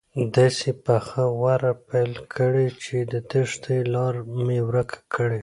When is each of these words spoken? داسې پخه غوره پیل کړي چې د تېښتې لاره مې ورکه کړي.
داسې 0.37 0.69
پخه 0.85 1.23
غوره 1.37 1.73
پیل 1.87 2.13
کړي 2.35 2.67
چې 2.83 2.97
د 3.11 3.13
تېښتې 3.31 3.77
لاره 3.93 4.21
مې 4.45 4.59
ورکه 4.69 4.97
کړي. 5.13 5.39